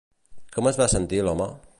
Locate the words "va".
0.81-0.87